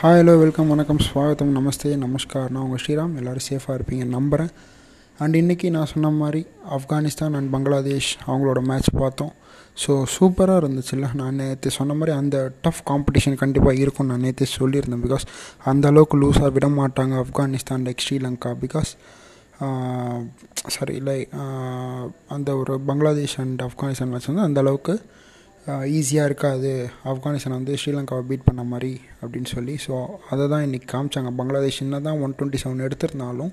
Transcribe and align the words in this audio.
Hi 0.00 0.18
hello 0.18 0.38
welcome 0.38 0.68
வணக்கம் 0.68 0.98
ஸ்வாகத்தம் 0.98 1.52
நமஸ்தே 1.56 1.90
நமஸ்கார் 2.02 2.50
நான் 2.50 2.62
உங்கள் 2.62 2.80
ஸ்ரீராம் 2.82 3.14
எல்லோரும் 3.16 3.44
சேஃபாக 3.48 3.76
இருப்பீங்க 3.78 4.04
நம்புகிறேன் 4.04 4.50
அண்ட் 5.18 5.36
இன்றைக்கி 5.36 5.70
நான் 5.70 5.86
சொன்ன 5.86 6.10
மாதிரி 6.10 6.46
ஆப்கானிஸ்தான் 6.76 7.34
அண்ட் 7.34 7.50
பங்களாதேஷ் 7.52 8.18
அவங்களோட 8.26 8.60
மேட்ச் 8.60 8.90
பார்த்தோம். 8.98 9.32
ஸோ 9.86 10.04
சூப்பராக 10.18 10.60
இருந்துச்சுல்ல. 10.62 11.14
நான் 11.14 11.34
நேற்று 11.34 11.70
சொன்ன 11.70 11.94
மாதிரி 11.94 12.16
அந்த 12.16 12.52
டஃப் 12.62 12.82
காம்படிஷன் 12.90 13.34
கண்டிப்பாக 13.34 13.74
இருக்கும்னு 13.74 14.12
நான் 14.12 14.20
நேற்று 14.20 14.46
சொல்லியிருந்தேன். 14.58 15.02
பிகாஸ் 15.06 15.26
அந்த 15.64 15.88
அளவுக்கு 15.88 16.20
லூஸாக 16.22 16.52
விட 16.52 16.68
மாட்டாங்க 16.80 17.24
Afghanistan 17.24 17.86
like 17.88 18.04
Sri Lanka. 18.06 18.52
Because 18.64 18.92
sorry 20.76 20.98
like 21.00 21.28
அந்த 22.28 22.56
ஒரு 22.56 22.80
பங்களாதேஷ் 22.80 23.38
அண்ட் 23.40 23.62
ஆப்கானிஸ்தான் 23.62 24.12
மேட்ச் 24.14 24.30
வந்து 24.32 24.40
அந்த 24.40 24.60
அளவுக்கு 24.60 25.00
ஈஸியாக 25.98 26.28
இருக்காது. 26.30 26.72
ஆப்கானிஸ்தான் 27.10 27.56
வந்து 27.58 27.74
ஸ்ரீலங்காவை 27.80 28.22
பீட் 28.28 28.46
பண்ண 28.48 28.62
மாதிரி 28.72 28.92
அப்படின்னு 29.22 29.50
சொல்லி. 29.54 29.74
ஸோ 29.86 29.94
அதை 30.32 30.44
தான் 30.52 30.64
இன்றைக்கி 30.66 30.88
காமிச்சாங்க. 30.94 31.30
பங்களாதேஷ் 31.38 31.80
என்ன 31.84 32.00
தான் 32.06 32.20
ஒன் 32.26 32.34
டுவெண்ட்டி 32.38 32.60
செவன் 32.62 32.84
எடுத்திருந்தாலும் 32.86 33.52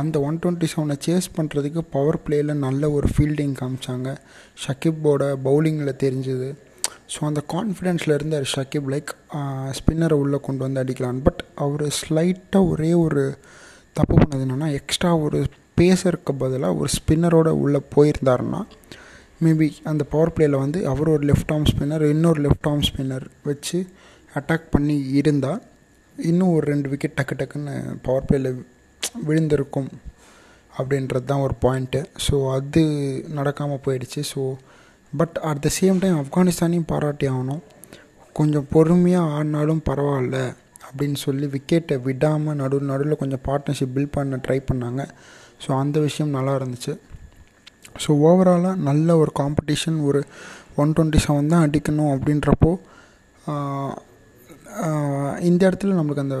அந்த 0.00 0.16
ஒன் 0.26 0.40
டுவெண்ட்டி 0.42 0.66
செவனை 0.72 0.96
சேஸ் 1.06 1.28
பண்ணுறதுக்கு 1.36 1.80
பவர் 1.94 2.18
பிளேயில் 2.24 2.52
நல்ல 2.66 2.90
ஒரு 2.96 3.08
ஃபீல்டிங் 3.12 3.54
காமிச்சாங்க. 3.60 4.08
ஷக்கிப்போட 4.64 5.22
பவுலிங்கில் 5.46 6.00
தெரிஞ்சுது. 6.04 6.48
ஸோ 7.14 7.20
அந்த 7.28 7.40
கான்ஃபிடென்ஸில் 7.54 8.16
இருந்தார் 8.16 8.46
ஷக்கிப் 8.54 8.90
லைக் 8.94 9.12
ஸ்பின்னரை 9.78 10.18
உள்ளே 10.24 10.38
கொண்டு 10.48 10.62
வந்து 10.66 10.82
அடிக்கலாம். 10.82 11.22
பட் 11.28 11.40
அவர் 11.64 11.86
ஸ்லைட்டாக 12.00 12.70
ஒரே 12.72 12.92
ஒரு 13.06 13.24
தப்பு 13.98 14.16
பண்ணது 14.20 14.44
என்னென்னா 14.46 14.68
எக்ஸ்ட்ரா 14.80 15.12
ஒரு 15.26 15.38
பேசருக்கு 15.80 16.32
பதிலாக 16.42 16.78
ஒரு 16.80 16.90
ஸ்பின்னரோட 16.98 17.48
உள்ளே 17.64 17.80
போயிருந்தாருன்னா 17.94 18.60
மேபி 19.44 19.68
அந்த 19.90 20.02
பவர் 20.12 20.32
பிளேயில் 20.36 20.62
வந்து 20.62 20.78
அவர் 20.92 21.12
ஒரு 21.14 21.24
லெஃப்ட் 21.30 21.52
ஆர்ம் 21.54 21.68
ஸ்பின்னர் 21.70 22.04
இன்னொரு 22.14 22.40
லெஃப்ட் 22.46 22.68
ஆர்ம் 22.70 22.86
ஸ்பின்னர் 22.88 23.26
வச்சு 23.48 23.78
அட்டாக் 24.34 24.66
பண்ணி 24.74 24.96
இருந்தால் 25.20 25.60
இன்னும் 26.16 26.52
ஒரு 26.56 26.64
ரெண்டு 26.72 26.88
விக்கெட் 26.92 27.18
டக்கு 27.18 27.34
டக்குன்னு 27.40 27.74
பவர் 28.06 28.26
பிளேயில் 28.28 28.50
விழுந்திருக்கும் 29.28 29.90
அப்படின்றது 30.78 31.24
தான் 31.30 31.44
ஒரு 31.46 31.54
பாயிண்ட்டு 31.64 32.00
ஸோ 32.26 32.34
அது 32.56 32.82
நடக்காமல் 33.38 33.82
போயிடுச்சு. 33.86 34.20
So 34.32 34.42
but 35.12 35.36
at 35.48 35.62
the 35.66 35.70
same 35.78 36.00
time 36.02 36.18
ஆப்கானிஸ்தானையும் 36.22 36.90
பாராட்டி 36.92 37.26
ஆகணும். 37.34 37.62
கொஞ்சம் 38.38 38.66
பொறுமையாக 38.74 39.32
ஆடினாலும் 39.36 39.82
பரவாயில்ல 39.88 40.38
அப்படின்னு 40.86 41.18
சொல்லி 41.24 41.46
விக்கெட்டை 41.54 41.96
விடாமல் 42.06 42.58
நடு 42.60 42.76
நடுவில் 42.90 43.20
கொஞ்சம் 43.22 43.44
பார்ட்னர்ஷிப் 43.48 43.94
பில்ட் 43.96 44.14
பண்ண 44.16 44.38
ட்ரை 44.46 44.58
பண்ணாங்க. 44.70 45.02
ஸோ 45.64 45.70
அந்த 45.82 45.96
விஷயம் 46.06 46.34
நல்லா 46.36 46.54
இருந்துச்சு. 46.60 46.94
ஸோ 48.02 48.10
ஓவராலாக 48.28 48.76
நல்ல 48.88 49.16
ஒரு 49.22 49.32
காம்படிஷன் 49.40 49.98
ஒரு 50.08 50.20
ஒன் 50.82 50.94
டுவெண்ட்டி 50.96 51.20
செவன் 51.26 51.52
தான் 51.54 51.64
அடிக்கணும் 51.66 52.12
அப்படின்றப்போ 52.14 52.72
இந்த 55.48 55.60
இடத்துல 55.68 55.96
நம்மளுக்கு 55.98 56.24
அந்த 56.26 56.38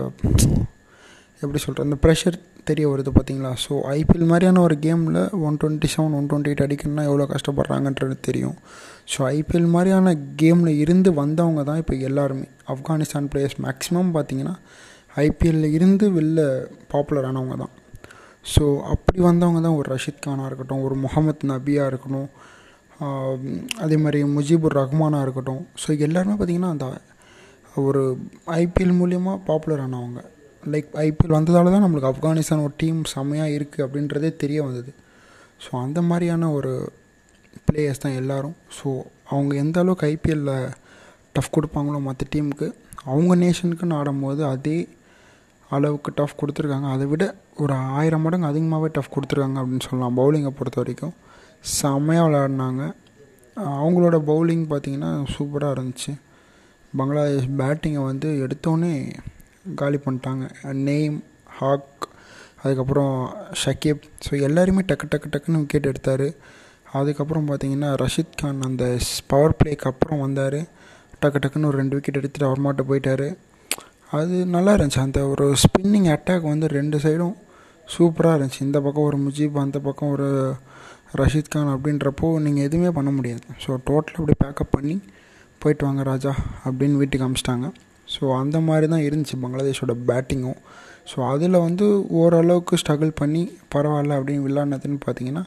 எப்படி 1.42 1.60
சொல்கிறது 1.62 1.86
அந்த 1.88 1.96
ப்ரெஷர் 2.04 2.36
தெரிய 2.68 2.86
வருது 2.90 3.10
பார்த்தீங்களா 3.16 3.50
ஸோ 3.62 3.74
ஐபிஎல் 3.98 4.30
மாதிரியான 4.30 4.60
ஒரு 4.66 4.74
கேமில் 4.86 5.18
one 5.46 5.56
twenty 5.60 5.88
seven 5.94 6.14
one 6.18 6.26
twenty 6.30 6.50
eight 6.50 6.64
அடிக்கணும்னா 6.64 7.04
எவ்வளோ 7.10 7.26
கஷ்டப்படுறாங்கன்றது 7.32 8.16
தெரியும். 8.28 8.56
ஸோ 9.12 9.20
ஐபிஎல் 9.36 9.68
மாதிரியான 9.74 10.12
கேமில் 10.42 10.80
இருந்து 10.84 11.10
வந்தவங்க 11.20 11.62
தான் 11.70 11.80
இப்போ 11.82 11.94
எல்லாருமே. 12.08 12.46
ஆப்கானிஸ்தான் 12.74 13.30
பிளேயர்ஸ் 13.32 13.58
மேக்ஸிமம் 13.66 14.10
பார்த்தீங்கன்னா 14.16 14.54
ஐபிஎல்லில் 15.26 15.76
இருந்து 15.78 16.06
வெளில 16.18 16.40
பாப்புலரானவங்க 16.94 17.56
தான். 17.62 17.74
ஸோ 18.44 18.64
அப்படி 18.92 19.18
வந்தவங்க 19.28 19.60
தான் 19.66 19.76
ஒரு 19.80 19.88
ரஷித் 19.94 20.24
கானாக 20.26 20.48
இருக்கட்டும் 20.50 20.84
ஒரு 20.86 20.94
முகமது 21.04 21.48
நபியாக 21.52 21.90
இருக்கணும் 21.92 22.28
அதே 23.84 23.96
மாதிரி 24.04 24.20
முஜிபுர் 24.36 24.76
ரஹ்மானாக 24.80 25.24
இருக்கட்டும். 25.26 25.62
ஸோ 25.82 25.88
எல்லாருமே 26.06 26.34
பார்த்திங்கன்னா 26.38 26.72
அந்த 26.74 26.86
ஒரு 27.84 28.02
ஐபிஎல் 28.62 28.94
மூலியமாக 29.00 29.38
பாப்புலர் 29.48 29.82
ஆனவங்க. 29.84 30.20
லைக் 30.62 30.88
ஐபிஎல் 31.04 31.36
வந்ததால் 31.36 31.72
தான் 31.74 31.84
நம்மளுக்கு 31.84 32.10
ஆப்கானிஸ்தான் 32.10 32.64
ஒரு 32.66 32.74
டீம் 32.82 32.98
செம்மையாக 33.12 33.54
இருக்குது 33.58 33.84
அப்படின்றதே 33.86 34.30
தெரிய 34.42 34.60
வந்தது. 34.66 34.90
ஸோ 35.64 35.70
அந்த 35.84 36.00
மாதிரியான 36.08 36.50
ஒரு 36.58 36.72
பிளேயர்ஸ் 37.68 38.02
தான் 38.04 38.18
எல்லோரும். 38.20 38.56
ஸோ 38.78 38.88
அவங்க 39.32 39.52
எந்த 39.64 39.76
அளவுக்கு 39.82 40.08
ஐபிஎல்லில் 40.14 40.68
டஃப் 41.36 41.54
கொடுப்பாங்களோ 41.56 41.98
மற்ற 42.08 42.26
டீமுக்கு 42.34 42.68
அவங்க 43.04 43.34
நேஷனுக்குன்னு 43.44 43.98
ஆடும்போது 44.00 44.42
அதே 44.46 44.78
அளவுக்கு 45.76 46.10
டஃப் 46.18 46.38
கொடுத்துருக்காங்க. 46.40 46.88
அதை 46.94 47.06
விட 47.06 47.24
ஒரு 47.62 47.74
ஆயிரம் 47.98 48.24
மடங்கு 48.24 48.50
அதிகமாகவே 48.50 48.88
டஃப் 48.96 49.14
கொடுத்துருக்காங்க 49.16 49.58
அப்படின்னு 49.62 49.86
சொல்லலாம். 49.88 50.16
பவுலிங்கை 50.20 50.52
பொறுத்த 50.58 50.78
வரைக்கும் 50.82 51.14
செம்மையாக 51.76 52.26
விளையாடினாங்க. 52.26 52.82
அவங்களோட 53.56 54.16
பவுலிங் 54.30 54.64
பார்த்திங்கன்னா 54.72 55.10
சூப்பராக 55.34 55.74
இருந்துச்சு. 55.76 56.12
பங்களாதேஷ் 56.98 57.50
பேட்டிங்கை 57.60 58.02
வந்து 58.10 58.28
எடுத்தோன்னே 58.44 58.94
காலி 59.80 59.98
பண்ணிட்டாங்க. 60.04 60.44
நெய்ம் 60.88 61.18
ஹாக் 61.58 62.06
அதுக்கப்புறம் 62.62 63.14
ஷக்கீப். 63.62 64.02
ஸோ 64.24 64.32
எல்லாருமே 64.48 64.82
டக்கு 64.88 65.06
டக்கு 65.12 65.30
டக்குன்னு 65.34 65.62
விக்கெட் 65.62 65.90
எடுத்தார். 65.92 66.26
அதுக்கப்புறம் 67.00 67.48
பார்த்திங்கன்னா 67.48 67.90
ரஷித் 68.02 68.38
கான் 68.40 68.66
அந்த 68.68 68.84
பவர் 69.32 69.58
பிளேக்கு 69.58 69.88
அப்புறம் 69.92 70.22
வந்தார். 70.26 70.58
டக்கு 71.22 71.40
டக்குன்னு 71.42 71.70
ஒரு 71.70 71.78
ரெண்டு 71.82 71.96
விக்கெட் 71.96 72.18
எடுத்துகிட்டு 72.20 72.48
அவர் 72.48 72.64
மாட்ட 72.66 72.84
போயிட்டார். 72.90 73.26
அது 74.18 74.36
நல்லா 74.54 74.72
இருந்துச்சு. 74.76 75.02
அந்த 75.06 75.20
ஒரு 75.32 75.46
ஸ்பின்னிங் 75.62 76.08
அட்டாக் 76.14 76.50
வந்து 76.52 76.66
ரெண்டு 76.78 76.96
சைடும் 77.04 77.36
சூப்பராக 77.88 78.36
இருந்துச்சு. 78.36 78.60
இந்த 78.68 78.78
பக்கம் 78.86 79.06
ஒரு 79.10 79.18
முஜீப் 79.26 79.56
அந்த 79.64 79.78
பக்கம் 79.86 80.12
ஒரு 80.16 80.28
ரஷீத் 81.20 81.52
கான் 81.52 81.70
அப்படின்றப்போ 81.74 82.26
நீங்கள் 82.46 82.66
எதுவுமே 82.68 82.90
பண்ண 82.98 83.10
முடியாது. 83.18 83.44
ஸோ 83.62 83.70
டோட்டலாக 83.88 84.20
அப்படி 84.22 84.36
பேக்கப் 84.42 84.74
பண்ணி 84.76 84.96
போயிட்டு 85.62 85.84
வாங்க 85.86 86.02
ராஜா 86.10 86.32
அப்படின்னு 86.66 87.00
வீட்டுக்கு 87.02 87.26
அமிச்சிட்டாங்க. 87.26 87.68
ஸோ 88.14 88.22
அந்த 88.42 88.56
மாதிரி 88.68 88.86
தான் 88.92 89.04
இருந்துச்சு 89.08 89.36
பங்களாதேஷோட 89.42 89.94
பேட்டிங்கும் 90.08 90.60
ஸோ 91.10 91.18
அதில் 91.32 91.58
வந்து 91.66 91.86
ஓரளவுக்கு 92.20 92.74
ஸ்ட்ரகிள் 92.82 93.12
பண்ணி 93.20 93.42
பரவாயில்ல 93.74 94.16
அப்படின்னு 94.18 94.46
விளாட்னதுன்னு 94.46 94.98
பார்த்தீங்கன்னா 95.06 95.44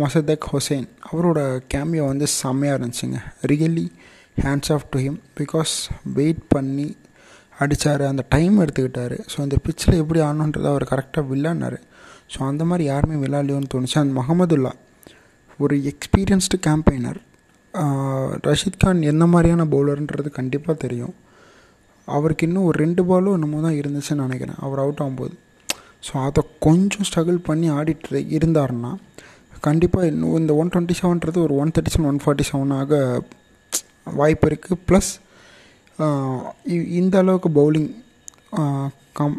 மொசதக் 0.00 0.46
ஹொசைன் 0.52 0.86
அவரோட 1.08 1.40
கேமியோ 1.72 2.04
வந்து 2.12 2.26
செம்மையாக 2.40 2.78
இருந்துச்சுங்க. 2.78 3.18
Really 3.50 3.86
hands 4.44 4.72
off 4.76 4.86
to 4.92 4.98
him 5.04 5.18
because 5.40 5.74
wait 6.18 6.42
பண்ணி 6.54 6.88
அடித்தார் 7.62 8.02
அந்த 8.12 8.22
டைம் 8.34 8.56
எடுத்துக்கிட்டார். 8.62 9.16
ஸோ 9.32 9.36
அந்த 9.44 9.56
பிச்சில் 9.66 10.00
எப்படி 10.02 10.20
ஆடணுன்றதை 10.28 10.68
அவர் 10.72 10.84
கரெக்டாக 10.92 11.24
விளாட்னார் 11.32 11.78
ஸோ 12.32 12.38
அந்த 12.50 12.62
மாதிரி 12.70 12.84
யாருமே 12.92 13.16
விளாட்லையோன்னு 13.24 13.72
தோணுச்சு. 13.74 13.98
அந்த 14.02 14.14
மஹமதுல்லா 14.20 14.72
ஒரு 15.64 15.74
எக்ஸ்பீரியன்ஸ்டு 15.90 16.58
கேம்பெயினர் 16.66 17.20
ரஷீத் 18.48 18.82
கான் 18.82 19.00
எந்த 19.12 19.24
மாதிரியான 19.32 19.64
பவுலர்ன்றது 19.72 20.28
கண்டிப்பாக 20.38 20.76
தெரியும். 20.84 21.14
அவருக்கு 22.08 22.46
இன்னும் 22.48 22.66
ஒரு 22.68 22.76
ரெண்டு 22.84 23.02
பாலும் 23.08 23.34
என்னமோ 23.36 23.60
தான் 23.66 23.78
இருந்துச்சுன்னு 23.80 24.24
நினைக்கிறேன். 24.26 24.58
அவர் 24.66 24.82
அவுட் 24.84 25.02
ஆகும்போது. 25.04 25.34
ஸோ 26.06 26.12
அதை 26.26 26.42
கொஞ்சம் 26.66 27.06
ஸ்ட்ரகிள் 27.08 27.38
பண்ணி 27.48 27.68
ஆடிட்டு 27.78 28.20
இருந்தாருன்னா 28.38 28.92
கண்டிப்பாக 29.66 30.10
இன்னும் 30.12 30.36
இந்த 30.40 30.52
ஒன் 30.60 30.70
டுவெண்ட்டி 30.72 30.96
செவன்றது 31.00 31.38
ஒரு 31.46 31.54
one 31.62 31.72
thirty 31.76 31.92
seven 31.94 32.08
one 32.10 32.20
forty 32.24 32.44
செவனாக 32.50 33.00
வாய்ப்பு 34.20 34.48
இருக்குது 34.50 34.78
ப்ளஸ் 34.88 35.10
இந்த 37.00 37.14
அளவுக்கு 37.22 37.50
பவுலிங் 37.58 37.90
கம் 39.18 39.36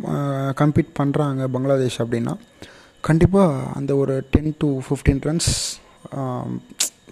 கம்பீட் 0.62 0.98
பண்ணுறாங்க 1.00 1.44
பங்களாதேஷ் 1.56 2.00
அப்படின்னா 2.04 2.34
கண்டிப்பாக 3.02 3.66
அந்த 3.80 3.92
ஒரு 3.96 4.14
ten 4.34 4.56
to 4.62 4.70
fifteen 4.86 5.22
runs 5.28 5.52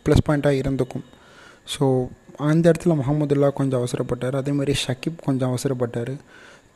plus 0.06 0.26
பாயிண்ட்டாக 0.28 0.60
இருந்துக்கும். 0.62 1.06
ஸோ 1.74 1.84
அந்த 2.50 2.64
இடத்துல 2.72 2.96
முகமதுல்லா 3.02 3.50
கொஞ்சம் 3.54 3.80
அவசரப்பட்டார். 3.82 4.36
அதே 4.42 4.52
மாதிரி 4.52 4.74
கொஞ்சம் 5.28 5.50
அவசரப்பட்டார். 5.52 6.14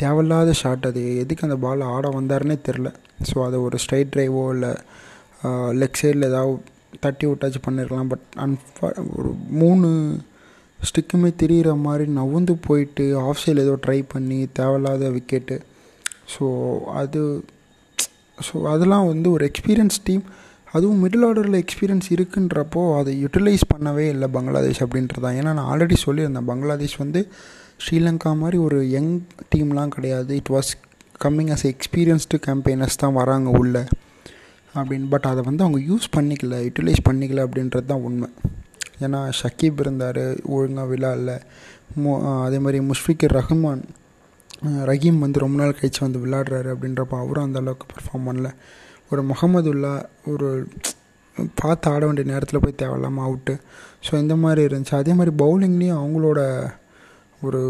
தேவையில்லாத 0.02 0.52
ஷாட் 0.54 0.86
அது 0.90 1.02
எதுக்கு 1.22 1.46
அந்த 1.48 1.58
பால் 1.64 1.82
ஆட 1.94 2.08
வந்தாருன்னே 2.10 2.56
தெரில 2.68 2.90
ஸோ 3.30 3.38
அதை 3.46 3.58
ஒரு 3.60 3.78
ஸ்ட்ரைட் 3.84 4.14
ட்ரைவோ 4.14 4.44
இல்லை 4.54 4.72
லெக் 5.82 6.00
சைடில் 6.02 6.30
ஏதாவது 6.30 6.54
தட்டி 7.00 7.26
விட்டாச்சு 7.28 7.60
பண்ணியிருக்கலாம் 7.66 8.12
பட் 8.14 8.28
அன்ஃபா 8.44 8.88
ஒரு 9.18 9.32
மூணு 9.62 9.90
ஸ்டிக்குமே 10.88 11.30
திரியிற 11.42 11.70
மாதிரி 11.86 12.06
நவுந்து 12.20 12.54
போயிட்டு 12.68 13.06
ஆஃப் 13.28 13.42
சைடில் 13.42 13.64
ஏதோ 13.64 13.74
ட்ரை 13.86 14.00
பண்ணி 14.14 14.40
தேவையில்லாத 14.60 15.10
விக்கெட்டு 15.16 15.56
ஸோ 16.34 16.46
அது 17.02 17.22
ஸோ 18.38 18.56
அதெல்லாம் 18.74 19.08
வந்து 19.12 19.28
ஒரு 19.36 19.44
எக்ஸ்பீரியன்ஸ் 19.50 19.98
டீம் 20.04 20.24
அதுவும் 20.74 21.00
மிடில் 21.04 21.26
ஆர்டரில் 21.28 21.60
எக்ஸ்பீரியன்ஸ் 21.62 22.08
இருக்குன்றப்போ 22.16 22.82
அதை 23.00 23.12
யூட்டிலைஸ் 23.24 23.64
பண்ணவே 23.74 24.06
இல்லை 24.14 24.28
பங்களாதேஷ் 24.36 24.82
அப்படின்றது 24.86 25.24
தான். 25.26 25.38
ஏன்னா 25.40 25.52
நான் 25.58 25.70
ஆல்ரெடி 25.72 25.96
சொல்லியிருந்தேன் 26.06 26.48
பங்களாதேஷ் 26.50 26.98
வந்து 26.98 27.22
ஸ்ரீலங்கா 27.86 28.32
மாதிரி 28.42 28.58
ஒரு 28.58 28.80
யங் 28.96 29.14
டீம்லாம் 29.52 29.94
கிடையாது. 29.96 30.32
It 30.42 30.52
was 30.56 30.72
coming 31.26 31.52
as 31.56 31.66
experienced 31.74 32.40
campaigners 32.48 33.02
தான் 33.04 33.18
வராங்க 33.20 33.50
உள்ள. 33.62 33.78
அப்படின்னு 34.76 35.08
பட் 35.14 35.28
அதை 35.32 35.44
வந்து 35.44 35.64
அவங்க 35.66 35.80
யூஸ் 35.92 36.08
பண்ணிக்கல 36.18 36.58
யூட்டிலைஸ் 36.66 37.04
பண்ணிக்கல 37.10 37.46
அப்படின்றது 37.48 37.86
தான் 37.86 38.06
உண்மை. 38.10 38.30
ஏன்னா 39.06 39.20
ஷக்கீப் 39.40 39.82
இருந்தார் 39.84 40.24
ஒழுங்காக 40.56 40.88
விழாவில் 40.92 41.34
மோ 42.04 42.14
அதே 42.46 42.58
மாதிரி 42.66 42.80
முஷ்ஃபிகர் 42.90 43.36
ரஹ்மான் 43.40 43.84
ரஹீம் 44.90 45.20
வந்து 45.24 45.44
ரொம்ப 45.44 45.58
நாள் 45.62 45.78
கழிச்சு 45.80 46.02
வந்து 46.06 46.22
விளாடுறாரு 46.24 46.70
அப்படின்றப்ப 46.74 47.18
அவரும் 47.24 47.48
அந்த 47.48 47.60
அளவுக்கு 47.64 47.86
பர்ஃபார்ம் 47.94 48.28
பண்ணல. 48.30 48.50
ஒரு 49.12 49.22
முகமதுல்லா 49.32 49.94
ஒரு 50.32 50.48
பார்த்து 51.60 51.88
ஆட 51.92 52.02
வேண்டிய 52.08 52.26
நேரத்தில் 52.32 52.64
போய் 52.64 52.80
தேவையில்லாமல் 52.82 53.26
அவுட்டு 53.28 53.54
ஸோ 54.06 54.12
இந்த 54.24 54.36
மாதிரி 54.44 54.62
இருந்துச்சு. 54.70 54.96
அதே 55.02 55.14
மாதிரி 55.20 55.32
பவுலிங்லேயும் 55.44 56.00
அவங்களோட 56.02 56.40
ஒரு 57.48 57.62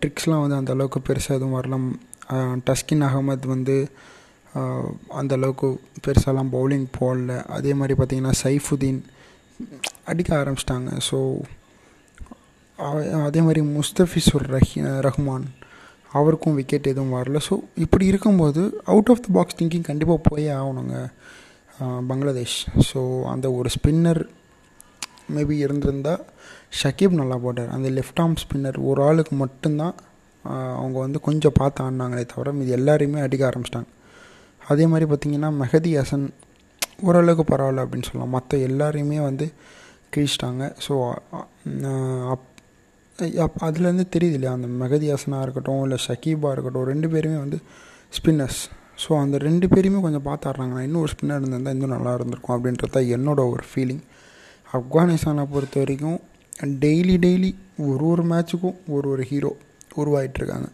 ட்ரிக்ஸ்லாம் 0.00 0.42
வந்து 0.44 0.58
அந்த 0.60 0.72
அளவுக்கு 0.76 1.00
பெருசாக 1.08 1.38
எதுவும் 1.38 1.56
வரலாம் 1.58 1.88
டஸ்கின் 2.68 3.04
அகமது 3.08 3.48
வந்து 3.54 3.76
அந்த 5.20 5.32
அளவுக்கு 5.38 5.68
பெருசாலாம் 6.04 6.52
பவுலிங் 6.56 6.86
போடல. 6.98 7.32
அதே 7.56 7.72
மாதிரி 7.80 7.96
பார்த்திங்கன்னா 7.98 8.34
சைஃபுதீன் 8.44 9.00
அடிக்க 10.10 10.30
ஆரம்பிச்சிட்டாங்க. 10.40 10.90
ஸோ 11.08 11.18
அதே 13.28 13.40
மாதிரி 13.46 13.60
முஸ்தபிசுர் 13.76 14.46
ரஹி 14.56 14.80
ரஹ்மான் 15.06 15.46
அவருக்கும் 16.18 16.56
விக்கெட் 16.58 16.90
எதுவும் 16.92 17.14
வரல. 17.18 17.38
ஸோ 17.48 17.54
இப்படி 17.84 18.04
இருக்கும்போது 18.12 18.62
out 18.92 19.10
of 19.14 19.22
the 19.26 19.30
box 19.36 19.58
thinking 19.60 19.86
கண்டிப்பாக 19.90 20.20
போயே 20.28 20.50
ஆகணுங்க 20.60 20.96
பங்களாதேஷ். 22.10 22.58
ஸோ 22.90 23.00
அந்த 23.32 23.46
ஒரு 23.58 23.70
ஸ்பின்னர் 23.76 24.22
மேபி 25.36 25.56
இருந்திருந்தால் 25.66 26.22
ஷக்கீப் 26.80 27.18
நல்லா 27.20 27.36
போட்டார். 27.44 27.70
அந்த 27.76 27.88
லெஃப்ட் 27.98 28.20
ஆர்ம் 28.24 28.38
ஸ்பின்னர் 28.44 28.78
ஒரு 28.90 29.00
ஆளுக்கு 29.08 29.34
மட்டும்தான் 29.44 29.96
அவங்க 30.80 30.96
வந்து 31.04 31.18
கொஞ்சம் 31.28 31.56
பார்த்து 31.60 31.82
ஆடினாங்களே 31.84 32.24
தவிர 32.32 32.52
இது 32.64 32.72
எல்லாரையுமே 32.80 33.20
அடிக்க 33.26 33.42
ஆரம்பிச்சிட்டாங்க. 33.50 33.90
அதே 34.72 34.84
மாதிரி 34.92 35.06
பார்த்திங்கன்னா 35.10 35.50
மெஹதி 35.62 35.92
ஹசன் 35.98 36.26
ஓரளவுக்கு 37.02 37.56
பரவாயில்ல 37.56 37.84
அப்படின்னு 37.84 38.04
சொல்லலாம். 38.04 38.30
மற்ற 38.30 38.58
எல்லாரையுமே 38.58 39.20
வந்து 39.20 39.52
கிழிச்சிட்டாங்க. 40.16 40.72
ஸோ 40.88 41.14
அப் 42.30 42.46
அப் 43.38 43.64
அதுலேருந்து 43.64 44.06
தெரியுது 44.16 44.32
இல்லையா? 44.32 44.52
அந்த 44.52 44.68
மெகதி 44.84 45.14
ஹசனாக 45.14 45.42
இருக்கட்டும் 45.42 45.82
இல்லை 45.82 45.98
ஷக்கீபாக 46.08 46.52
இருக்கட்டும் 46.52 46.84
ரெண்டு 46.84 47.08
பேருமே 47.08 47.36
வந்து 47.36 47.58
ஸ்பின்னர்ஸ் 48.18 48.68
ஸோ 49.08 49.20
அந்த 49.20 49.38
ரெண்டு 49.38 49.68
பேருமே 49.68 50.00
கொஞ்சம் 50.00 50.22
பார்த்து 50.22 50.52
இன்னும் 50.82 51.00
ஒரு 51.00 51.12
ஸ்பின்னர் 51.12 51.36
இருந்திருந்தால் 51.36 51.74
இன்னும் 51.74 51.90
நல்லா 51.90 52.14
இருந்திருக்கும் 52.14 52.56
அப்படின்றது 52.56 52.90
தான் 52.90 53.10
என்னோட 53.16 53.50
ஒரு 53.50 53.64
ஃபீலிங் 53.74 54.02
ஆப்கானிஸ்தானை 54.74 55.44
பொறுத்த 55.50 55.78
வரைக்கும் 55.78 56.20
டெய்லி 56.64 57.16
டெய்லி 57.16 57.54
ஒரு 57.78 58.04
ஒரு 58.04 58.22
மேட்ச்சுக்கும் 58.22 58.76
ஒரு 58.88 59.08
ஒரு 59.08 59.22
ஹீரோ 59.22 59.56
உருவாகிட்டுருக்காங்க 59.96 60.68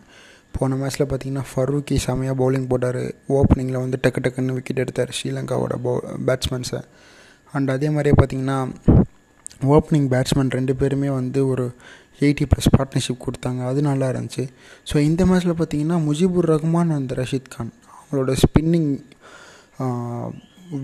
போன 0.59 0.77
மேட்ச்சில் 0.81 1.07
பார்த்தீங்கன்னா 1.11 1.45
ஃபரூக்கி 1.51 1.97
செமையாக 2.07 2.37
பவுலிங் 2.41 2.69
போட்டார். 2.73 3.03
ஓப்பனிங்கில் 3.39 3.83
வந்து 3.85 3.99
டக்கு 4.05 4.21
டக்குன்னு 4.25 4.57
விக்கெட் 4.59 4.83
எடுத்தார் 4.85 5.13
ஸ்ரீலங்காவோட 5.19 5.77
பவு 5.87 6.01
பேட்ஸ்மேன்ஸை 6.29 6.81
அண்ட் 7.55 7.73
அதே 7.75 7.89
மாதிரியே 7.97 8.17
பார்த்தீங்கன்னா 8.21 8.59
ஓப்பனிங் 9.77 10.09
பேட்ஸ்மேன் 10.13 10.55
ரெண்டு 10.59 10.73
பேருமே 10.81 11.11
வந்து 11.21 11.41
ஒரு 11.53 11.67
எயிட்டி 12.25 12.45
ப்ளஸ் 12.51 12.71
பார்ட்னர்ஷிப் 12.77 13.25
கொடுத்தாங்க. 13.27 13.61
அது 13.71 13.81
நல்லா 13.89 14.07
இருந்துச்சு. 14.13 14.45
ஸோ 14.91 14.97
இந்த 15.09 15.23
மேட்ச்சில் 15.29 15.59
பார்த்தீங்கன்னா 15.61 15.97
முஜிபுர் 16.09 16.49
ரஹ்மான் 16.53 16.93
அண்ட் 16.97 17.13
ரஷீத் 17.21 17.53
கான். 17.55 17.73
அவங்களோட 17.95 18.33
ஸ்பின்னிங் 18.45 18.91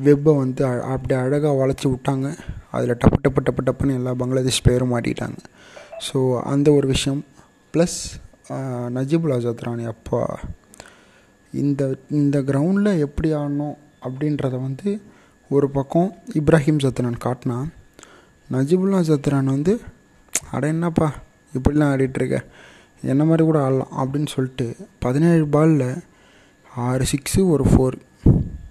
வெப்பை 0.06 0.32
வந்து 0.40 0.62
அப்படி 0.94 1.14
அழகாக 1.20 1.52
வளைச்சி 1.60 1.86
விட்டாங்க. 1.92 2.26
அதில் 2.76 2.98
டப்பு 3.02 3.18
டப்பு 3.26 3.40
டப்பு 3.46 3.62
டப்புன்னு 3.68 3.98
எல்லா 4.00 4.12
பங்களாதேஷ் 4.22 4.66
பேரும் 4.68 4.92
மாட்டிட்டாங்க 4.94 5.38
ஸோ 6.06 6.18
அந்த 6.52 6.68
ஒரு 6.78 6.86
விஷயம். 6.94 7.22
ப்ளஸ் 7.74 7.98
நஜீபுல் 8.90 9.34
ஆசாத் 9.34 9.86
அப்பா 9.86 10.38
இந்த 11.52 11.98
இந்த 12.10 12.42
கிரவுண்டில் 12.42 12.98
எப்படி 12.98 13.32
ஆடணும் 13.32 13.76
அப்படின்றத 14.02 14.50
வந்து 14.50 15.00
ஒரு 15.48 15.70
பக்கம் 15.70 16.14
இப்ராஹிம் 16.32 16.78
சத்ரான் 16.82 17.20
காட்டினா 17.24 17.64
நஜிபுல்லா 18.52 19.00
சத்ரான் 19.00 19.44
வந்து 19.44 19.80
அட 20.50 20.66
என்னப்பா 20.66 21.12
இப்படிலாம் 21.54 21.92
ஆடிட்டுருக்க 21.92 22.44
என்ன 23.02 23.24
மாதிரி 23.24 23.44
கூட 23.44 23.62
ஆடலாம் 23.62 23.92
அப்படின்னு 23.96 24.26
சொல்லிட்டு 24.26 24.76
பதினேழு 24.98 25.46
பாலில் 25.46 26.02
ஆறு 26.76 27.04
சிக்ஸு 27.12 27.48
ஒரு 27.48 27.64
ஃபோர் 27.64 27.98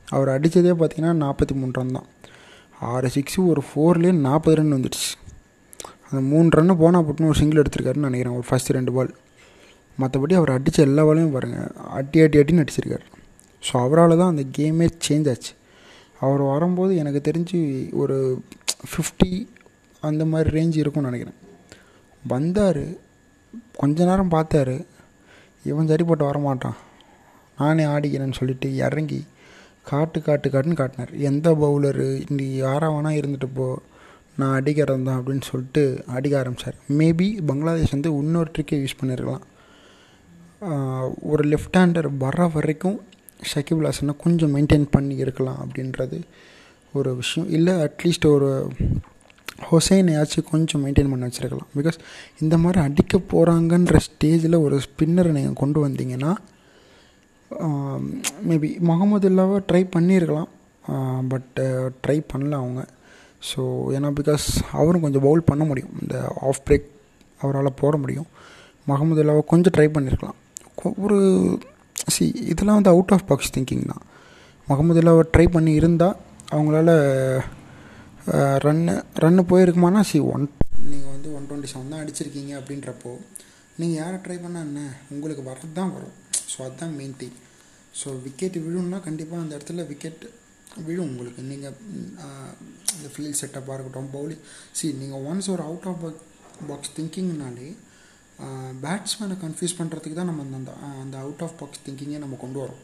அவர் 0.09 0.27
அடித்ததே 0.27 0.71
பார்த்தீங்கன்னா 0.71 1.23
நாற்பத்தி 1.25 1.53
மூணு 1.53 1.71
ரன் 1.71 1.91
தான். 1.91 2.05
ஆறு 2.79 3.09
சிக்ஸு 3.13 3.47
ஒரு 3.47 3.63
ஃபோர்லேயே 3.69 4.13
நாற்பது 4.13 4.55
ரன் 4.55 4.73
வந்துடுச்சு. 4.73 5.17
அந்த 6.11 6.21
மூணு 6.21 6.47
ரன்னு 6.47 6.77
போனால் 6.77 7.03
போட்டுன்னு 7.03 7.25
ஒரு 7.25 7.33
சிங்கிள் 7.33 7.61
எடுத்திருக்காருன்னு 7.61 8.07
நினைக்கிறேன் 8.09 8.37
ஒரு 8.37 8.43
ஃபஸ்ட்டு 8.49 8.67
ரெண்டு 8.67 8.91
பால் 8.91 9.15
மற்றபடி 10.01 10.33
அவர் 10.33 10.55
அடித்த 10.55 10.81
எல்லா 10.81 11.03
வேலையும் 11.03 11.31
பாருங்கள் 11.31 11.71
அட்டி 11.97 12.21
அட்டி 12.21 12.39
அட்டின்னு 12.39 12.63
அடிச்சிருக்காரு. 12.63 13.05
ஸோ 13.67 13.73
அவரால் 13.85 14.19
தான் 14.21 14.31
அந்த 14.35 14.43
கேமே 14.57 14.87
சேஞ்ச் 15.07 15.29
ஆச்சு. 15.29 15.53
அவர் 16.19 16.41
வரும்போது 16.41 16.95
எனக்கு 16.95 17.21
தெரிஞ்சு 17.27 17.59
ஒரு 18.01 18.17
ஃபிஃப்டி 18.89 19.31
அந்த 20.03 20.25
மாதிரி 20.25 20.49
ரேஞ்ச் 20.57 20.77
இருக்கும்னு 20.77 21.09
நினைக்கிறேன். 21.09 21.39
வந்தார். 22.27 22.83
கொஞ்ச 23.81 24.05
நேரம் 24.05 24.33
பார்த்தாரு. 24.35 24.85
இவன் 25.63 25.87
சரிப்பட்டு 25.87 26.25
வரமாட்டான். 26.29 26.77
நானே 27.57 27.83
ஆடிக்கிறேன்னு 27.83 28.39
சொல்லிட்டு 28.39 28.75
இறங்கி 28.75 29.21
காட்டு 29.83 30.21
காட்டு 30.21 30.49
காட்டுன்னு 30.49 30.81
காட்டினார். 30.81 31.13
எந்த 31.29 31.47
பவுலரு 31.61 32.07
இன்றைக்கி 32.29 32.57
யாராக 32.65 32.93
வேணால் 32.95 33.19
இருந்துட்டு 33.19 33.49
போ. 33.53 33.67
நான் 34.35 34.57
அடிக்கிறது 34.57 35.03
தான் 35.03 35.17
அப்படின்னு 35.19 35.45
சொல்லிட்டு 35.51 36.03
அடிக்க 36.15 36.37
ஆரம்பித்தார் 36.37 36.75
மேபி 36.99 37.27
பங்களாதேஷ் 37.47 37.95
வந்து 37.95 38.09
இன்னொரு 38.17 38.51
ட்ரிக்கை 38.57 38.77
யூஸ் 38.81 38.99
பண்ணியிருக்கலாம் 38.99 39.43
ஒரு 41.31 41.44
லெஃப்ட் 41.51 41.77
ஹேண்டர் 41.79 42.07
வர்ற 42.23 42.45
வரைக்கும் 42.56 42.97
ஷக்கிப் 43.50 43.83
ஹாசனை 43.88 44.13
கொஞ்சம் 44.23 44.51
மெயின்டைன் 44.56 44.88
பண்ணி 44.95 45.15
இருக்கலாம் 45.23 45.59
அப்படின்றது 45.63 46.17
ஒரு 46.94 47.09
விஷயம். 47.19 47.47
இல்லை 47.57 47.73
அட்லீஸ்ட் 47.85 48.25
ஒரு 48.35 48.50
ஹொசைனையாச்சும் 49.69 50.47
கொஞ்சம் 50.51 50.81
மெயின்டைன் 50.83 51.11
பண்ண 51.11 51.27
வச்சுருக்கலாம். 51.27 51.69
பிகாஸ் 51.77 51.97
இந்த 52.44 52.56
மாதிரி 52.63 52.79
அடிக்க 52.88 53.17
போகிறாங்கன்ற 53.33 54.00
ஸ்டேஜில் 54.07 54.57
ஒரு 54.65 54.75
ஸ்பின்னரை 54.88 55.31
நீங்கள் 55.38 55.59
கொண்டு 55.61 55.79
வந்தீங்கன்னா 55.85 56.31
மேபி 58.50 58.69
முகமதுல்லாவை 58.89 59.59
ட்ரை 59.69 59.83
பண்ணியிருக்கலாம் 59.95 60.50
பட் 61.31 61.59
ட்ரை 62.03 62.17
பண்ணல 62.31 62.59
அவங்க. 62.61 62.81
ஸோ 63.50 63.61
ஏன்னா 63.97 64.11
பிகாஸ் 64.19 64.45
அவரும் 64.81 65.06
கொஞ்சம் 65.06 65.25
பவுல் 65.27 65.47
பண்ண 65.50 65.63
முடியும். 65.71 65.95
இந்த 66.01 66.15
ஆஃப் 66.50 66.63
பிரேக் 66.67 66.88
அவரால் 67.39 67.77
போட 67.81 67.95
முடியும். 68.03 68.29
முகமதுல்லாவை 68.88 69.44
கொஞ்சம் 69.53 69.75
ட்ரை 69.77 69.89
பண்ணியிருக்கலாம் 69.95 70.38
ஒரு 71.05 71.17
சி 72.15 72.25
இதெல்லாம் 72.51 72.77
வந்து 72.79 72.93
அவுட் 72.93 73.13
ஆஃப் 73.15 73.25
பாக்ஸ் 73.29 73.53
திங்கிங் 73.55 73.85
தான். 73.91 74.03
முகமதுல்லாவை 74.67 75.23
ட்ரை 75.33 75.45
பண்ணி 75.55 75.71
இருந்தால் 75.81 76.17
அவங்களால 76.55 76.89
ரன்னு 78.65 78.93
ரன்னு 79.23 79.43
போயிருக்குமானா 79.51 80.01
சி 80.09 80.19
ஒன் 80.33 80.45
நீங்கள் 80.91 81.11
வந்து 81.15 81.29
ஒன் 81.37 81.47
டுவெண்ட்டி 81.49 81.69
செவன் 81.71 81.91
தான் 81.93 82.01
அடிச்சிருக்கீங்க 82.03 82.51
அப்படின்றப்போ 82.59 83.11
நீங்கள் 83.79 83.99
யாரை 84.01 84.17
ட்ரை 84.25 84.37
பண்ணால் 84.43 84.65
என்ன? 84.67 84.81
உங்களுக்கு 85.13 85.43
வரது 85.49 85.69
தான் 85.79 85.93
வரும். 85.95 86.15
ஸோ 86.51 86.57
அதுதான் 86.65 86.95
மெயின் 86.99 87.15
திங் 87.21 87.37
ஸோ 87.99 88.09
விக்கெட் 88.25 88.57
விழும்னா 88.65 88.99
கண்டிப்பாக 89.07 89.43
அந்த 89.43 89.53
இடத்துல 89.57 89.85
விக்கெட் 89.91 90.23
விழும் 90.87 91.07
உங்களுக்கு. 91.11 91.41
நீங்கள் 91.51 91.75
இந்த 92.95 93.07
ஃபீல்ட் 93.13 93.39
செட்டப்பாக 93.41 93.75
இருக்கட்டும் 93.77 94.11
பவுலிங் 94.15 94.43
சி 94.79 94.91
நீங்கள் 95.01 95.23
ஒன்ஸ் 95.31 95.49
ஒரு 95.55 95.63
அவுட் 95.69 95.87
ஆஃப் 95.91 96.03
பாக்ஸ் 96.71 96.93
திங்கிங்னாலே 96.97 97.69
பேட்ஸ்மேனை 98.83 99.36
கன்ஃபியூஸ் 99.44 99.77
பண்ணுறதுக்கு 99.80 100.18
தான் 100.19 100.30
நம்ம 100.31 100.57
அந்த 100.59 100.74
அந்த 101.03 101.15
அவுட் 101.24 101.44
ஆஃப் 101.45 101.56
பாக்ஸ் 101.59 101.83
திங்கிங்கே 101.85 102.19
நம்ம 102.23 102.37
கொண்டு 102.44 102.59
வரோம். 102.63 102.81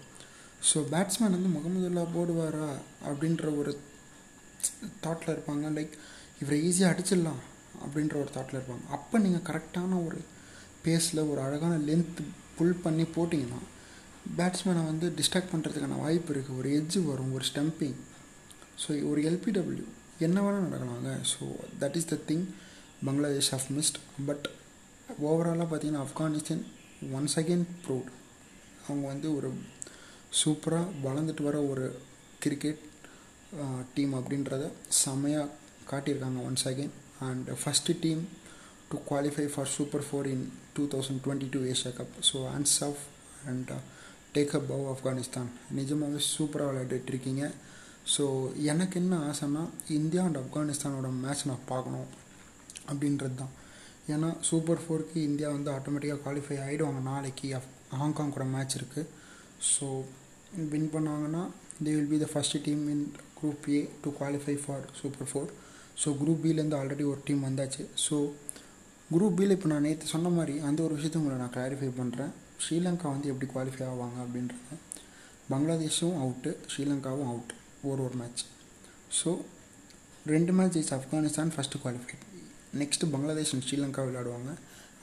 ஸோ 0.69 0.77
பேட்ஸ்மேன் 0.93 1.35
வந்து 1.37 1.51
முகமதுல்லா 1.57 2.03
போடுவாரா 2.15 2.69
அப்படின்ற 3.09 3.45
ஒரு 3.59 3.71
தாட்டில் 5.03 5.33
இருப்பாங்க. 5.35 5.65
லைக் 5.77 5.93
இவரை 6.41 6.57
ஈஸியாக 6.69 6.93
அடிச்சிடலாம் 6.93 7.41
அப்படின்ற 7.83 8.15
ஒரு 8.23 8.31
தாட்டில் 8.35 8.57
இருப்பாங்க. 8.59 8.85
அப்போ 8.97 9.15
நீங்கள் 9.25 9.45
கரெக்டான 9.49 9.99
ஒரு 10.07 10.19
பேஸில் 10.85 11.27
ஒரு 11.31 11.39
அழகான 11.45 11.75
லென்த் 11.89 12.19
புல் 12.57 12.81
பண்ணி 12.85 13.05
போட்டிங்கன்னா 13.15 13.61
பேட்ஸ்மேனை 14.37 14.83
வந்து 14.91 15.07
டிஸ்ட்ராக்ட் 15.19 15.53
பண்ணுறதுக்கான 15.53 15.97
வாய்ப்பு 16.03 16.31
இருக்குது 16.33 16.57
ஒரு 16.59 16.69
எட்ஜு 16.79 16.99
வரும் 17.11 17.33
ஒரு 17.37 17.45
ஸ்டம்பிங் 17.51 17.97
ஸோ 18.83 18.89
ஒரு 19.11 19.19
எல்பிடபிள்யூ 19.29 19.87
என்ன 20.25 20.37
வேணால் 20.45 20.67
நடக்கலாங்க. 20.67 21.11
So 21.31 21.43
that 21.81 21.97
is 22.01 22.11
the 22.13 22.17
thing 22.29 22.45
Bangladesh 23.07 23.53
of 23.57 23.67
missed 23.77 23.99
but 24.27 24.45
ஓவராலாக 25.21 25.67
பார்த்தீங்கன்னா 25.69 26.05
ஆப்கானிஸ்தான் 26.05 26.63
ஒன்ஸ் 27.13 27.35
அகெயின் 27.35 27.65
ப்ரூவ்ட் 27.85 28.11
அவங்க 28.87 29.07
வந்து 29.07 29.35
ஒரு 29.35 29.53
சூப்பராக 30.43 30.85
வளர்ந்துட்டு 31.03 31.43
வர 31.43 31.61
ஒரு 31.61 31.99
கிரிக்கெட் 32.39 32.81
டீம் 33.93 34.13
அப்படின்றத 34.13 34.71
செம்மையாக 34.89 35.49
காட்டியிருக்காங்க 35.91 36.39
once 36.49 36.67
again 36.67 36.91
and 37.19 37.49
first 37.49 37.99
team 37.99 38.27
to 38.89 38.97
qualify 39.09 39.45
for 39.45 39.67
super 39.67 40.05
four 40.11 40.27
in 40.27 40.53
two 40.73 40.87
thousand 40.87 41.21
twenty 41.25 41.49
two 41.49 41.59
Asia 41.59 41.93
cup 41.97 42.17
so 42.33 42.51
hands 42.53 42.83
off 42.83 43.03
and 43.45 43.71
take 44.35 44.55
up 44.55 44.67
bow 44.71 44.95
Afghanistan 44.95 45.49
நிஜமாகவே 45.71 46.23
சூப்பராக 46.37 46.69
விளையாடிட்டு 46.71 47.07
இருக்கீங்க. 47.07 47.51
ஸோ 48.17 48.53
எனக்கு 48.61 48.99
என்ன 48.99 49.33
ஆசைன்னா 49.33 49.69
இந்தியா 49.87 50.23
அண்ட் 50.23 50.37
ஆப்கானிஸ்தானோட 50.37 51.11
மேட்ச் 51.11 51.47
நான் 51.47 51.65
பார்க்கணும் 51.65 52.07
அப்படின்றது 52.87 53.35
தான் 53.35 53.53
ஏன்னா 54.13 54.29
சூப்பர் 54.49 54.81
ஃபோருக்கு 54.83 55.19
இந்தியா 55.29 55.49
வந்து 55.49 55.71
ஆட்டோமேட்டிக்காக 55.71 56.21
குவாலிஃபை 56.25 56.57
ஆகிடுவாங்க 56.65 57.01
நாளைக்கு 57.11 57.47
ஹாங்காங் 57.99 58.33
கூட 58.35 58.45
மேட்ச் 58.45 58.75
இருக்குது 58.79 59.09
ஸோ 59.73 59.87
வின் 60.73 60.91
பண்ணாங்கன்னா 60.95 61.43
they 61.83 61.91
will 61.95 62.11
be 62.13 62.19
the 62.23 62.27
first 62.33 62.61
team 62.65 62.83
in 62.93 63.05
group 63.39 63.65
A 63.75 63.79
to 64.03 64.09
qualify 64.19 64.55
for 64.63 64.85
super 64.99 65.29
four 65.31 65.49
so 66.03 66.09
group 66.21 66.41
பிலேருந்து 66.43 66.77
already 66.79 67.03
ஒரு 67.11 67.19
டீம் 67.25 67.43
வந்தாச்சு. 67.47 67.83
ஸோ 68.05 68.15
குரூப் 69.11 69.35
பியில் 69.37 69.55
இப்போ 69.55 69.67
நான் 69.67 69.85
நேற்று 69.87 70.07
சொன்ன 70.13 70.29
மாதிரி 70.29 70.53
அந்த 70.67 70.79
ஒரு 70.83 70.93
விஷயத்தை 70.97 71.19
உங்களை 71.21 71.37
நான் 71.41 71.53
கிளாரிஃபை 71.55 71.89
பண்ணுறேன் 71.99 72.31
ஸ்ரீலங்கா 72.63 73.07
வந்து 73.13 73.29
எப்படி 73.31 73.47
குவாலிஃபை 73.53 73.83
ஆவாங்க 73.91 74.17
அப்படின்றத. 74.25 74.77
பங்களாதேஷும் 75.49 76.15
அவுட்டு 76.21 76.51
ஸ்ரீலங்காவும் 76.71 77.29
அவுட் 77.31 77.51
ஒரு 77.89 78.01
ஒரு 78.07 78.15
மேட்ச் 78.21 78.43
ஸோ 79.19 79.31
ரெண்டு 80.33 80.53
மேட்ச் 80.53 80.75
ஜெயிச்சு 80.77 80.95
Afghanistan 80.97 81.53
first 81.55 81.81
qualify 81.83 82.15
next 82.81 83.11
Bangladesh 83.13 83.53
and 83.55 83.65
Sri Lanka 83.67 84.03
விளையாடுவாங்க. 84.07 84.51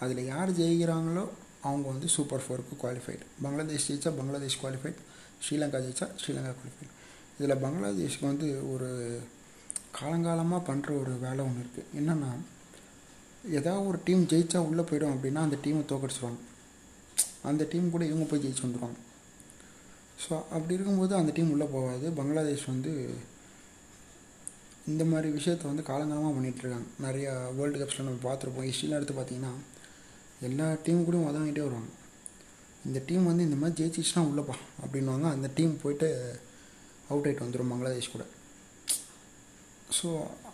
அதில் 0.04 0.22
யார் 0.32 0.50
ஜெயிக்கிறாங்களோ 0.60 1.24
அவங்க 1.68 1.86
வந்து 1.92 2.08
சூப்பர் 2.14 2.44
ஃபோருக்கு 2.44 2.74
குவாலிஃபைடு 2.82 3.24
பங்களாதேஷ் 3.42 3.86
ஜெயிச்சா 3.90 4.10
பங்களாதேஷ் 4.18 4.58
குவாலிஃபைட் 4.62 5.00
ஸ்ரீலங்கா 5.44 5.80
ஜெயிச்சா 5.84 6.08
ஸ்ரீலங்கா 6.20 6.52
குவாலிஃபைட் 6.58 6.92
இதில் 7.38 7.60
பங்களாதேஷ்க்கு 7.64 8.26
வந்து 8.30 8.48
ஒரு 8.72 8.88
காலங்காலமாக 9.98 10.62
பண்ணுற 10.68 10.90
ஒரு 11.02 11.12
வேலை 11.26 11.40
ஒன்று 11.48 11.62
இருக்குது 11.64 11.88
என்னென்னா 12.00 12.30
ஏதாவது 13.58 13.86
ஒரு 13.90 13.98
டீம் 14.06 14.22
ஜெயித்தா 14.32 14.58
உள்ளே 14.70 14.82
போயிடும் 14.88 15.14
அப்படின்னா 15.14 15.40
அந்த 15.46 15.56
டீமை 15.64 15.82
தோக்கடிச்சிருவாங்க. 15.92 16.40
அந்த 17.50 17.62
டீம் 17.72 17.86
கூட 17.94 18.04
இவங்க 18.10 18.26
போய் 18.30 18.42
ஜெயிச்சு 18.44 18.64
வந்துடுவாங்க 18.66 18.98
ஸோ 20.24 20.32
அப்படி 20.56 20.74
இருக்கும்போது 20.76 21.14
அந்த 21.20 21.30
டீம் 21.36 21.52
உள்ளே 21.54 21.66
போகாது. 21.76 22.06
பங்களாதேஷ் 22.18 22.66
வந்து 22.72 22.92
இந்த 24.90 25.02
மாதிரி 25.10 25.28
விஷயத்த 25.38 25.68
வந்து 25.70 25.82
காலங்காலமாக 25.88 26.32
பண்ணிகிட்ருக்காங்க 26.36 26.88
நிறையா 27.06 27.32
வேர்ல்டு 27.58 27.80
கப்ஸில் 27.80 28.06
நம்ம 28.08 28.22
பார்த்துருப்போம். 28.28 28.66
ஹிஸ்ட்ரியில் 28.68 28.96
எடுத்து 28.98 29.14
பார்த்தீங்கன்னா 29.18 29.52
எல்லா 30.48 30.66
டீம் 30.86 31.04
கூடயும் 31.06 31.28
உதவிட்டே 31.30 31.62
வருவாங்க. 31.66 31.90
இந்த 32.86 32.98
டீம் 33.08 33.28
வந்து 33.30 33.46
இந்த 33.48 33.56
மாதிரி 33.60 33.76
ஜெயிச்சிச்சுன்னா 33.80 34.22
உள்ளப்பா 34.30 34.56
அப்படின்வாங்க 34.84 35.26
அந்த 35.36 35.48
டீம் 35.58 35.74
போயிட்டு 35.82 36.08
அவுட் 37.10 37.26
ஆகிட்டு 37.28 37.44
வந்துடும் 37.44 37.70
பங்களாதேஷ் 37.72 38.12
கூட. 38.14 38.24
ஸோ 39.98 40.08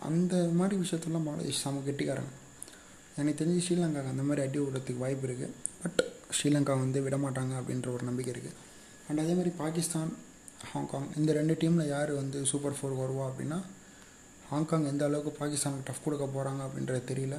அந்த 0.09 0.35
மாதிரி 0.59 0.77
விஷயத்தெல்லாம் 0.85 1.27
பங்களாதேஷ் 1.29 1.63
செம 1.65 1.81
கெட்டிக்காரங்க. 1.89 2.33
எனக்கு 3.21 3.39
தெரிஞ்சு 3.41 3.63
ஸ்ரீலங்காவுக்கு 3.67 4.13
அந்த 4.15 4.25
மாதிரி 4.29 4.43
அடி 4.47 4.59
விடுறதுக்கு 4.63 5.03
வாய்ப்பு 5.05 5.27
இருக்குது 5.29 5.55
பட் 5.83 6.01
ஸ்ரீலங்கா 6.37 6.75
வந்து 6.85 6.99
விட 7.07 7.17
மாட்டாங்க 7.25 7.53
அப்படின்ற 7.61 7.89
ஒரு 7.97 8.05
நம்பிக்கை 8.09 8.31
இருக்குது 8.35 8.57
அண்ட் 9.09 9.23
அதே 9.23 9.35
மாதிரி 9.39 9.53
பாகிஸ்தான் 9.63 10.11
ஹாங்காங் 10.73 11.09
இந்த 11.21 11.31
ரெண்டு 11.39 11.55
டீமில் 11.63 11.91
யார் 11.95 12.13
வந்து 12.21 12.39
சூப்பர் 12.51 12.77
ஃபோர் 12.79 13.01
வருவா 13.03 13.25
அப்படின்னா 13.31 13.59
ஹாங்காங் 14.51 14.89
எந்த 14.91 15.03
அளவுக்கு 15.09 15.33
பாகிஸ்தானுக்கு 15.41 15.87
டஃப் 15.89 16.05
கொடுக்க 16.07 16.27
போகிறாங்க 16.37 16.61
அப்படின்றது 16.67 17.01
தெரியல. 17.11 17.37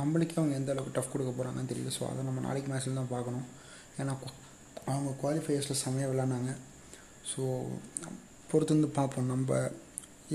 நம்மளுக்கே 0.00 0.38
அவங்க 0.40 0.54
எந்த 0.60 0.70
அளவுக்கு 0.72 0.96
டஃப் 0.96 1.12
கொடுக்க 1.12 1.30
போகிறாங்கன்னு 1.36 1.70
தெரியல. 1.72 1.92
ஸோ 1.98 2.02
அதை 2.10 2.22
நம்ம 2.28 2.42
நாளைக்கு 2.46 2.68
மேட்ச்சில் 2.72 3.00
தான் 3.00 3.12
பார்க்கணும். 3.14 3.46
ஏன்னா 4.00 4.14
அவங்க 4.92 5.12
குவாலிஃபையர்ஸில் 5.22 5.80
செம்மையாக 5.82 6.10
விளாண்டாங்க 6.12 6.50
ஸோ 7.30 7.42
பொறுத்து 8.50 8.74
வந்து 8.76 8.90
பார்ப்போம். 8.98 9.30
நம்ம 9.34 9.60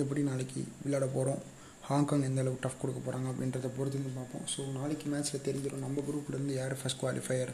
எப்படி 0.02 0.22
நாளைக்கு 0.30 0.62
விளையாட 0.84 1.06
போகிறோம் 1.18 1.42
ஹாங்காங் 1.90 2.26
எந்த 2.30 2.42
அளவுக்கு 2.44 2.66
டஃப் 2.66 2.82
கொடுக்க 2.82 3.00
போகிறாங்க 3.06 3.28
அப்படின்றத 3.32 3.70
பொறுத்து 3.78 4.00
வந்து 4.00 4.18
பார்ப்போம். 4.18 4.46
ஸோ 4.54 4.62
நாளைக்கு 4.80 5.08
மேட்ச்சில் 5.14 5.46
தெரிஞ்சிடும் 5.48 5.86
நம்ம 5.86 6.04
குரூப்லேருந்து 6.10 6.58
யார் 6.62 6.76
first 6.82 7.02
qualifier 7.04 7.54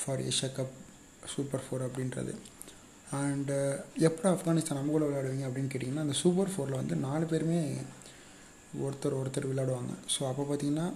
for 0.00 0.22
Asia 0.30 0.50
cup 0.58 0.74
super 1.34 1.64
four 1.66 1.86
அப்படின்றது. 1.88 2.34
அண்டு 3.14 3.56
uh, 3.64 3.74
எப்போ 4.08 4.26
ஆப்கானிஸ்தான் 4.30 4.78
நம்ம 4.78 4.92
கூட 4.94 5.04
விளையாடுவீங்க 5.06 5.44
அப்படின்னு 5.48 5.70
கேட்டிங்கன்னா 5.72 6.04
அந்த 6.04 6.16
சூப்பர் 6.20 6.50
ஃபோரில் 6.52 6.78
வந்து 6.80 6.94
நாலு 7.04 7.24
பேருமே 7.32 7.58
ஒருத்தர் 8.84 9.16
ஒருத்தர் 9.20 9.48
விளையாடுவாங்க. 9.50 9.92
ஸோ 10.14 10.20
அப்போ 10.30 10.42
பார்த்தீங்கன்னா 10.42 10.86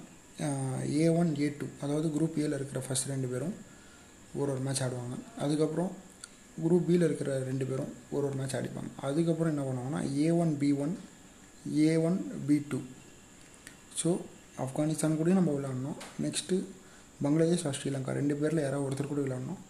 ஏ 0.95 1.05
uh, 1.05 1.13
ஒன் 1.21 1.31
ஏ 1.43 1.49
டூ 1.59 1.67
அதாவது 1.83 2.09
குரூப் 2.17 2.39
ஏல 2.45 2.59
இருக்கிற 2.59 2.81
ஃபஸ்ட் 2.87 3.11
ரெண்டு 3.13 3.31
பேரும் 3.33 3.55
ஒரு 4.39 4.49
ஒரு 4.55 4.63
மேட்ச் 4.67 4.83
ஆடுவாங்க. 4.87 5.17
அதுக்கப்புறம் 5.45 5.93
குரூப் 6.65 6.87
பியில் 6.89 7.07
இருக்கிற 7.09 7.31
ரெண்டு 7.51 7.65
பேரும் 7.71 7.93
ஒரு 8.15 8.25
ஒரு 8.29 8.37
மேட்ச் 8.41 8.57
ஆடிப்பாங்க. 8.59 8.91
அதுக்கப்புறம் 9.09 9.53
என்ன 9.55 9.65
பண்ணுவாங்கன்னா 9.69 10.03
A 10.25 10.29
one 10.43 10.53
B 10.63 10.71
one 10.85 10.95
A 11.83 11.93
one 12.09 12.19
B 12.49 12.59
two 12.71 12.81
so 14.03 14.11
Afghanistan 14.65 15.19
கூடயும் 15.19 15.41
நம்ம 15.41 15.55
விளாட்ணும் 15.57 15.99
நெக்ஸ்ட்டு 16.27 16.57
பங்களாதேஷ் 17.25 17.67
ஸ்ரீலங்கா 17.79 18.13
ரெண்டு 18.21 18.35
பேரில் 18.41 18.65
யாராவது 18.65 18.87
ஒருத்தர் 18.89 19.13
கூட 19.13 19.23
விளாட்ணும் 19.25 19.61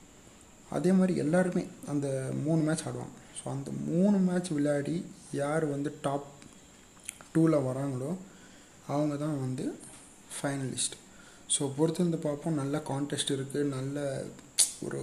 அதே 0.77 0.91
மாதிரி 0.99 1.15
எல்லாருமே 1.25 1.63
அந்த 1.93 2.07
மூணு 2.47 2.61
மேட்ச் 2.67 2.85
ஆடுவாங்க. 2.89 3.15
ஸோ 3.39 3.45
அந்த 3.55 3.71
மூணு 3.89 4.19
மேட்ச் 4.29 4.51
விளையாடி 4.57 4.97
யார் 5.41 5.65
வந்து 5.75 5.91
டாப் 6.07 6.27
டூவில் 7.35 7.65
வராங்களோ 7.69 8.11
அவங்க 8.93 9.15
தான் 9.25 9.41
வந்து 9.45 9.65
ஃபைனலிஸ்ட் 10.37 10.97
ஸோ 11.55 11.63
பொறுத்து 11.77 12.05
வந்து 12.07 12.21
பார்ப்போம். 12.27 12.59
நல்ல 12.61 12.77
கான்டெஸ்ட் 12.91 13.35
இருக்குது 13.37 13.71
நல்ல 13.77 13.99
ஒரு 14.87 15.01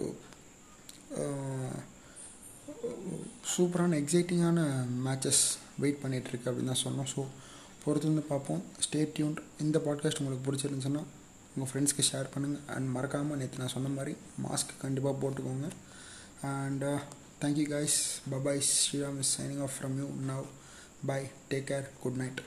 சூப்பரான 3.53 3.97
எக்ஸைட்டிங்கான 4.01 4.59
மேட்சஸ் 5.05 5.43
வெயிட் 5.81 6.01
பண்ணிகிட்ருக்கு 6.03 6.49
அப்படின்னு 6.49 6.71
தான் 6.73 6.85
சொன்னோம். 6.85 7.09
ஸோ 7.13 7.21
பொறுத்து 7.83 8.11
வந்து 8.11 8.25
பார்ப்போம். 8.31 8.61
ஸ்டே 8.85 9.01
டியூன்ட் 9.15 9.39
இந்த 9.63 9.77
பாட்காஸ்ட் 9.85 10.21
உங்களுக்கு 10.21 10.45
பிடிச்சிருந்துச்சுன்னா 10.47 11.03
உங்கள் 11.55 11.69
ஃப்ரெண்ட்ஸ்க்கு 11.71 12.05
ஷேர் 12.11 12.29
பண்ணுங்கள் 12.35 12.65
அண்ட் 12.75 12.89
மறக்காமல் 12.89 13.37
நேற்று 13.37 13.57
நான் 13.57 13.75
சொன்ன 13.75 13.87
மாதிரி 13.87 14.15
மாஸ்க் 14.43 14.73
கண்டிப்பாக 14.81 15.15
போட்டுக்கோங்க. 15.21 15.69
And 16.51 16.83
thank you 17.41 17.65
guys 17.73 17.97
bye bye 18.31 18.61
Sriram 18.73 19.19
is 19.19 19.33
signing 19.37 19.61
off 19.61 19.75
from 19.77 19.95
you 19.97 20.07
now 20.31 20.45
bye 21.05 21.21
take 21.49 21.67
care 21.71 21.87
good 22.03 22.15
night 22.15 22.41